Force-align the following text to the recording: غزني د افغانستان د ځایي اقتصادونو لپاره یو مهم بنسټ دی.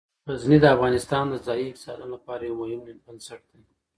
غزني 0.27 0.57
د 0.61 0.65
افغانستان 0.75 1.23
د 1.29 1.35
ځایي 1.45 1.63
اقتصادونو 1.69 2.13
لپاره 2.15 2.41
یو 2.43 2.59
مهم 2.61 2.81
بنسټ 3.05 3.41
دی. 3.51 3.61